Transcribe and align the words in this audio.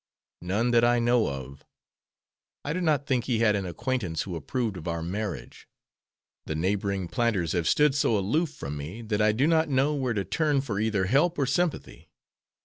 "None 0.41 0.71
that 0.71 0.83
I 0.83 0.97
know 0.97 1.27
of. 1.27 1.63
I 2.65 2.73
do 2.73 2.81
not 2.81 3.05
think 3.05 3.25
he 3.25 3.37
had 3.37 3.55
an 3.55 3.67
acquaintance 3.67 4.23
who 4.23 4.35
approved 4.35 4.75
of 4.75 4.87
our 4.87 5.03
marriage. 5.03 5.67
The 6.47 6.55
neighboring 6.55 7.07
planters 7.07 7.51
have 7.51 7.69
stood 7.69 7.93
so 7.93 8.17
aloof 8.17 8.49
from 8.49 8.77
me 8.77 9.03
that 9.03 9.21
I 9.21 9.31
do 9.31 9.45
not 9.45 9.69
know 9.69 9.93
where 9.93 10.15
to 10.15 10.25
turn 10.25 10.61
for 10.61 10.79
either 10.79 11.05
help 11.05 11.37
or 11.37 11.45
sympathy. 11.45 12.09